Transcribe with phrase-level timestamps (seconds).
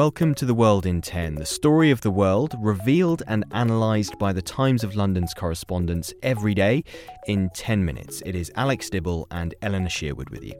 [0.00, 4.32] Welcome to The World in 10, the story of the world revealed and analysed by
[4.32, 6.84] the Times of London's correspondents every day
[7.26, 8.22] in 10 minutes.
[8.24, 10.54] It is Alex Dibble and Eleanor Shearwood with you.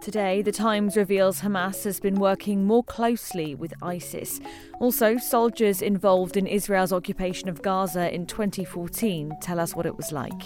[0.00, 4.40] Today, The Times reveals Hamas has been working more closely with ISIS.
[4.78, 10.12] Also, soldiers involved in Israel's occupation of Gaza in 2014 tell us what it was
[10.12, 10.40] like.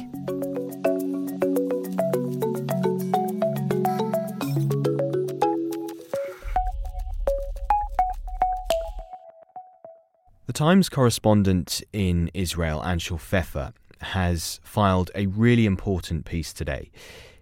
[10.58, 16.90] Times correspondent in Israel, Anshel Pfeffer, has filed a really important piece today.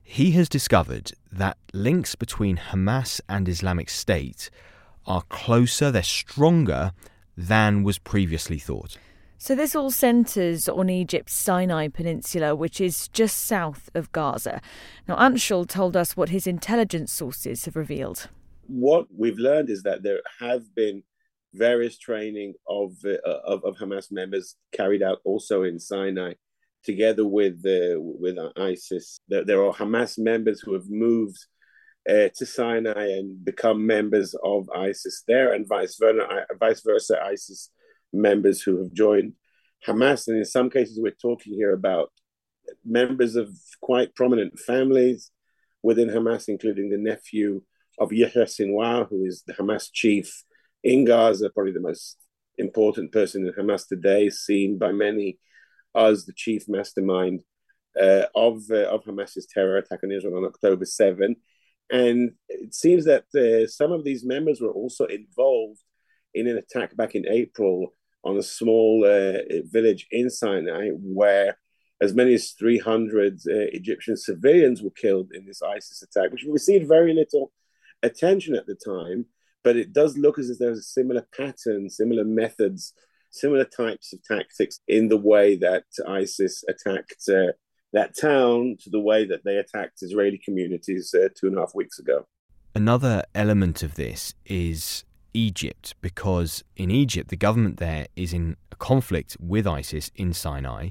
[0.03, 4.50] He has discovered that links between Hamas and Islamic State
[5.06, 6.92] are closer, they're stronger
[7.39, 8.98] than was previously thought.
[9.39, 14.61] So, this all centres on Egypt's Sinai Peninsula, which is just south of Gaza.
[15.09, 18.28] Now, Anshel told us what his intelligence sources have revealed.
[18.67, 21.03] What we've learned is that there have been
[21.55, 26.35] various training of, uh, of, of Hamas members carried out also in Sinai,
[26.85, 29.19] together with uh, with ISIS.
[29.29, 31.39] There, there, are Hamas members who have moved
[32.09, 37.71] uh, to Sinai and become members of ISIS there, and vice versa, vice versa, ISIS
[38.13, 39.33] members who have joined
[39.87, 40.29] Hamas.
[40.29, 42.13] And in some cases, we're talking here about
[42.85, 45.31] members of quite prominent families
[45.83, 47.62] within Hamas, including the nephew
[47.99, 50.45] of Yahya Sinwar, who is the Hamas chief
[50.87, 52.17] in Gaza, probably the most
[52.59, 55.39] important person in Hamas today, seen by many
[55.97, 57.41] as the chief mastermind
[58.01, 61.35] uh, of uh, of Hamas's terror attack on Israel on October 7.
[61.91, 65.81] And it seems that uh, some of these members were also involved
[66.35, 67.93] in an attack back in April
[68.23, 71.59] on a small uh, village in Sinai where
[72.01, 73.39] as many as 300 uh,
[73.81, 77.53] Egyptian civilians were killed in this ISIS attack, which received very little
[78.03, 79.27] attention at the time
[79.66, 82.94] but it does look as if there's a similar pattern, similar methods,
[83.32, 87.50] similar types of tactics in the way that ISIS attacked uh,
[87.93, 91.75] that town to the way that they attacked Israeli communities uh, two and a half
[91.75, 92.28] weeks ago.
[92.76, 95.03] Another element of this is
[95.34, 100.91] Egypt, because in Egypt, the government there is in conflict with ISIS in Sinai,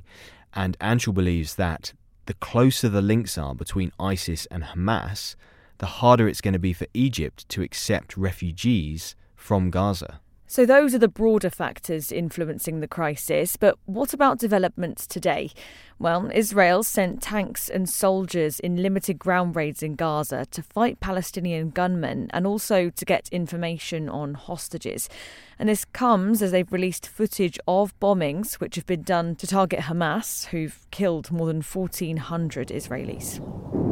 [0.53, 1.93] and Anshel believes that
[2.25, 5.37] the closer the links are between ISIS and Hamas,
[5.77, 10.19] the harder it's going to be for Egypt to accept refugees from Gaza.
[10.47, 13.57] So, those are the broader factors influencing the crisis.
[13.57, 15.49] But what about developments today?
[15.97, 21.71] Well, Israel sent tanks and soldiers in limited ground raids in Gaza to fight Palestinian
[21.71, 25.09] gunmen and also to get information on hostages.
[25.57, 29.81] And this comes as they've released footage of bombings which have been done to target
[29.81, 33.84] Hamas, who've killed more than 1,400 Israelis.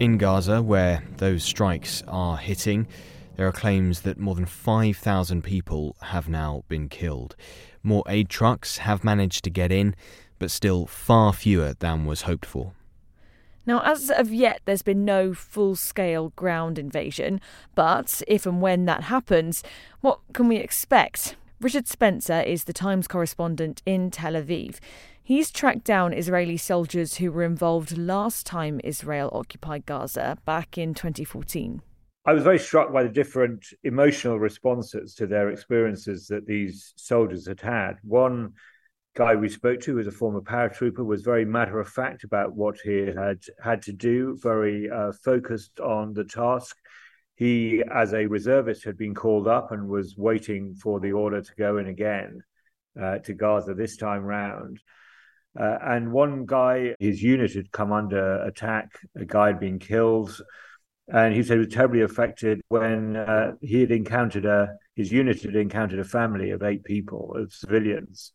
[0.00, 2.86] In Gaza, where those strikes are hitting,
[3.36, 7.36] there are claims that more than 5,000 people have now been killed.
[7.82, 9.94] More aid trucks have managed to get in,
[10.38, 12.72] but still far fewer than was hoped for.
[13.66, 17.38] Now, as of yet, there's been no full scale ground invasion,
[17.74, 19.62] but if and when that happens,
[20.00, 21.36] what can we expect?
[21.60, 24.78] Richard Spencer is the Times correspondent in Tel Aviv.
[25.22, 30.92] He's tracked down Israeli soldiers who were involved last time Israel occupied Gaza back in
[30.94, 31.82] 2014.
[32.26, 37.46] I was very struck by the different emotional responses to their experiences that these soldiers
[37.46, 37.94] had had.
[38.02, 38.54] One
[39.16, 42.54] guy we spoke to, who was a former paratrooper, was very matter of fact about
[42.54, 46.76] what he had had to do, very uh, focused on the task.
[47.36, 51.54] He, as a reservist, had been called up and was waiting for the order to
[51.56, 52.42] go in again
[53.00, 54.80] uh, to Gaza this time round.
[55.58, 58.88] Uh, and one guy, his unit had come under attack.
[59.16, 60.40] A guy had been killed.
[61.12, 65.42] And he said he was terribly affected when uh, he had encountered a, his unit
[65.42, 68.32] had encountered a family of eight people, of civilians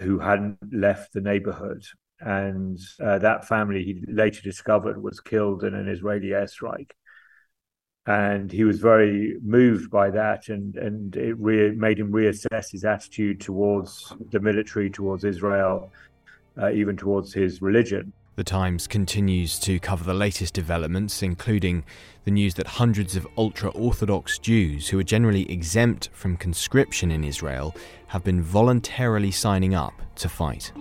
[0.00, 1.82] who hadn't left the neighborhood.
[2.20, 6.92] And uh, that family, he later discovered, was killed in an Israeli airstrike.
[8.06, 12.84] and he was very moved by that, and and it re- made him reassess his
[12.84, 15.90] attitude towards the military, towards Israel,
[16.60, 18.12] uh, even towards his religion.
[18.36, 21.84] The Times continues to cover the latest developments, including
[22.24, 27.22] the news that hundreds of ultra Orthodox Jews who are generally exempt from conscription in
[27.22, 27.76] Israel
[28.08, 30.72] have been voluntarily signing up to fight.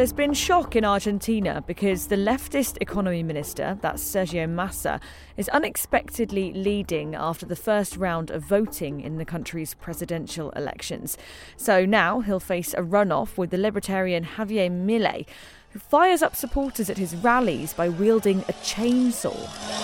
[0.00, 4.98] There's been shock in Argentina because the leftist economy minister, that's Sergio Massa,
[5.36, 11.18] is unexpectedly leading after the first round of voting in the country's presidential elections.
[11.58, 15.26] So now he'll face a runoff with the libertarian Javier Milei,
[15.72, 19.79] who fires up supporters at his rallies by wielding a chainsaw.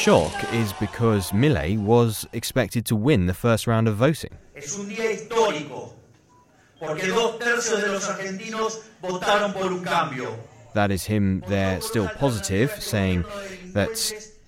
[0.00, 4.30] Shock is because Milei was expected to win the first round of voting.
[4.56, 5.92] Es un día histórico,
[6.78, 10.34] porque dos tercios de los argentinos votaron por un cambio.
[10.72, 13.26] That is him there still positive, saying
[13.74, 13.90] that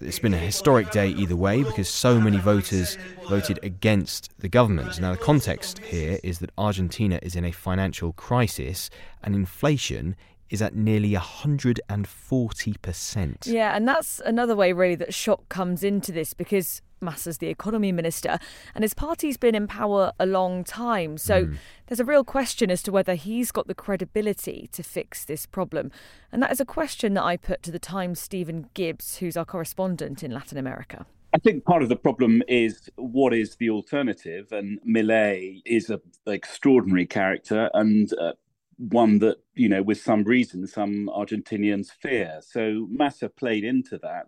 [0.00, 2.96] it's been a historic day either way because so many voters
[3.28, 4.99] voted against the government.
[5.02, 8.88] Now, the context here is that Argentina is in a financial crisis
[9.22, 10.16] and inflation
[10.52, 13.46] is at nearly 140%.
[13.46, 17.90] Yeah, and that's another way, really, that shock comes into this because Massa's the economy
[17.90, 18.38] minister
[18.75, 21.19] and his party's been in power a long time.
[21.19, 21.56] So mm.
[21.87, 25.90] there's a real question as to whether he's got the credibility to fix this problem.
[26.31, 29.46] And that is a question that I put to the Times' Stephen Gibbs, who's our
[29.46, 31.06] correspondent in Latin America.
[31.34, 36.00] I think part of the problem is what is the alternative, and Milei is an
[36.26, 38.32] extraordinary character, and uh,
[38.90, 42.40] one that you know with some reason some argentinians fear.
[42.43, 44.26] So massa played into that.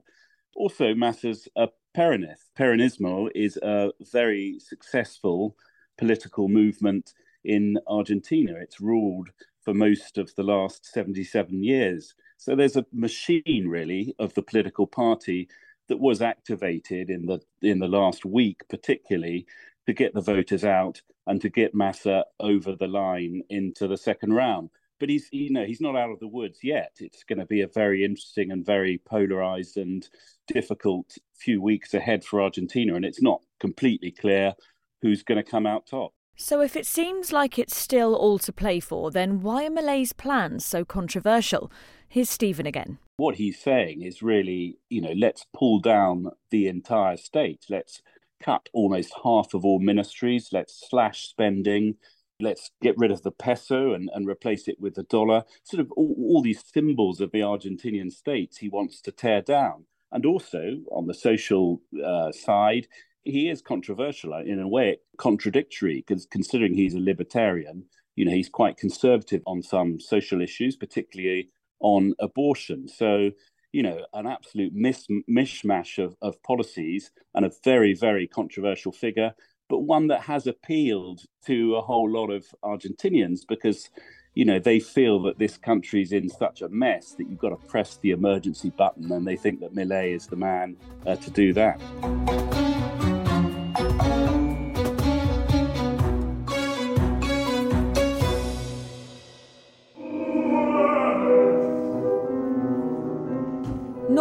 [0.54, 2.50] Also massa's a peronist.
[2.56, 5.56] Peronismo is a very successful
[5.98, 7.14] political movement
[7.44, 8.54] in argentina.
[8.60, 9.30] It's ruled
[9.64, 12.14] for most of the last 77 years.
[12.36, 15.48] So there's a machine really of the political party
[15.88, 19.46] that was activated in the in the last week particularly
[19.86, 24.32] to get the voters out and to get Massa over the line into the second
[24.32, 24.70] round.
[25.00, 26.92] But he's you know he's not out of the woods yet.
[27.00, 30.08] It's going to be a very interesting and very polarized and
[30.46, 34.54] difficult few weeks ahead for Argentina, and it's not completely clear
[35.02, 36.12] who's going to come out top.
[36.36, 40.12] So, if it seems like it's still all to play for, then why are Milei's
[40.12, 41.70] plans so controversial?
[42.08, 42.98] Here's Stephen again.
[43.16, 47.66] What he's saying is really, you know, let's pull down the entire state.
[47.70, 48.02] Let's
[48.44, 50.50] cut almost half of all ministries.
[50.52, 51.96] Let's slash spending.
[52.40, 55.44] Let's get rid of the peso and, and replace it with the dollar.
[55.62, 59.86] Sort of all, all these symbols of the Argentinian state he wants to tear down.
[60.12, 62.86] And also on the social uh, side,
[63.24, 67.84] he is controversial in a way, contradictory, because considering he's a libertarian,
[68.16, 71.48] you know, he's quite conservative on some social issues, particularly
[71.80, 72.86] on abortion.
[72.86, 73.30] So
[73.74, 79.34] you know, an absolute mis- mishmash of, of policies and a very, very controversial figure,
[79.68, 83.90] but one that has appealed to a whole lot of Argentinians because,
[84.34, 87.66] you know, they feel that this country's in such a mess that you've got to
[87.66, 91.52] press the emergency button, and they think that Milei is the man uh, to do
[91.52, 92.53] that.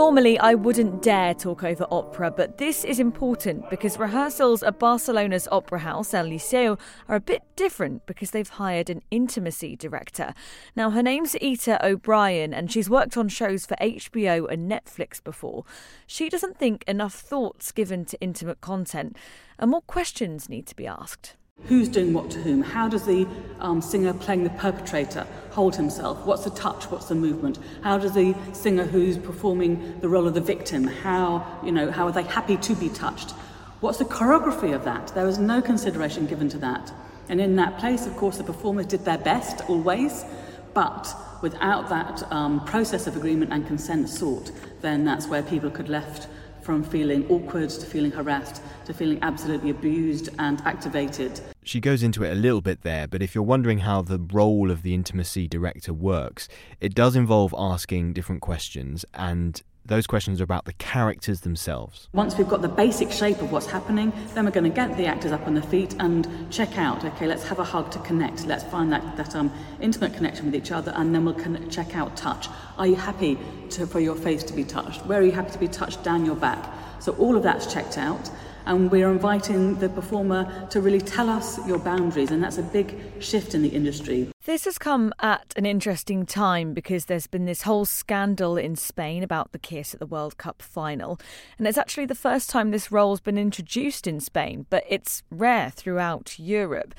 [0.05, 5.47] Normally, I wouldn't dare talk over opera, but this is important because rehearsals at Barcelona's
[5.49, 10.33] opera house, El Liceu, are a bit different because they've hired an intimacy director.
[10.75, 15.63] Now, her name's Ita O'Brien, and she's worked on shows for HBO and Netflix before.
[16.05, 19.15] She doesn't think enough thought's given to intimate content,
[19.57, 21.37] and more questions need to be asked.
[21.67, 22.61] Who's doing what to whom?
[22.61, 23.25] How does the
[23.59, 26.25] um, singer playing the perpetrator hold himself?
[26.25, 26.91] What's the touch?
[26.91, 27.57] What's the movement?
[27.81, 32.05] How does the singer who's performing the role of the victim, how, you know, how
[32.05, 33.31] are they happy to be touched?
[33.79, 35.07] What's the choreography of that?
[35.15, 36.91] There was no consideration given to that.
[37.29, 40.25] And in that place, of course, the performers did their best always,
[40.73, 45.87] but without that um, process of agreement and consent sought, then that's where people could
[45.87, 46.27] left
[46.63, 51.39] from feeling awkward to feeling harassed to feeling absolutely abused and activated.
[51.63, 54.71] She goes into it a little bit there, but if you're wondering how the role
[54.71, 56.47] of the intimacy director works,
[56.79, 62.07] it does involve asking different questions and those questions are about the characters themselves.
[62.13, 65.05] Once we've got the basic shape of what's happening, then we're going to get the
[65.05, 67.03] actors up on their feet and check out.
[67.03, 68.45] Okay, let's have a hug to connect.
[68.45, 71.37] Let's find that, that um, intimate connection with each other, and then we'll
[71.69, 72.47] check out touch.
[72.77, 73.37] Are you happy
[73.71, 75.05] to, for your face to be touched?
[75.05, 76.71] Where are you happy to be touched down your back?
[76.99, 78.29] So all of that's checked out
[78.65, 82.95] and we're inviting the performer to really tell us your boundaries, and that's a big
[83.19, 84.29] shift in the industry.
[84.45, 89.23] This has come at an interesting time because there's been this whole scandal in Spain
[89.23, 91.19] about the kiss at the World Cup final,
[91.57, 95.69] and it's actually the first time this role's been introduced in Spain, but it's rare
[95.69, 96.93] throughout Europe.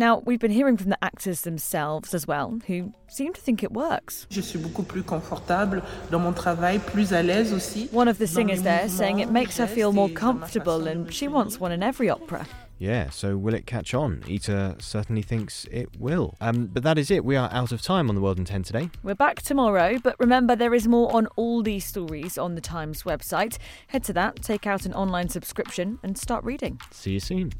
[0.00, 3.70] Now, we've been hearing from the actors themselves as well, who seem to think it
[3.70, 4.26] works.
[4.30, 7.86] Je suis beaucoup plus confortable dans mon travail, plus à l'aise aussi.
[7.92, 11.60] One of the singers there saying it makes her feel more comfortable and she wants
[11.60, 12.46] one in every opera.
[12.78, 14.22] Yeah, so will it catch on?
[14.26, 16.34] Ita certainly thinks it will.
[16.40, 17.22] Um, but that is it.
[17.22, 18.88] We are out of time on the World in 10 today.
[19.02, 23.02] We're back tomorrow, but remember there is more on all these stories on the Times
[23.02, 23.58] website.
[23.88, 26.80] Head to that, take out an online subscription, and start reading.
[26.90, 27.52] See you soon.